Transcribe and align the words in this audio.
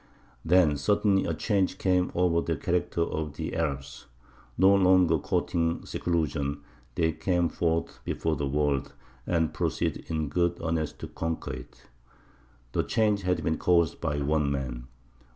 Then 0.43 0.77
suddenly 0.77 1.25
a 1.25 1.35
change 1.35 1.77
came 1.77 2.11
over 2.15 2.41
the 2.41 2.55
character 2.59 3.01
of 3.01 3.33
the 3.35 3.55
Arabs. 3.55 4.07
No 4.57 4.73
longer 4.73 5.19
courting 5.19 5.85
seclusion, 5.85 6.63
they 6.95 7.11
came 7.11 7.49
forth 7.49 7.99
before 8.03 8.35
the 8.35 8.47
world, 8.47 8.95
and 9.27 9.53
proceeded 9.53 10.09
in 10.09 10.27
good 10.29 10.57
earnest 10.59 10.97
to 11.01 11.07
conquer 11.07 11.53
it. 11.53 11.83
The 12.71 12.81
change 12.81 13.21
had 13.21 13.43
been 13.43 13.59
caused 13.59 14.01
by 14.01 14.17
one 14.21 14.49
man. 14.49 14.87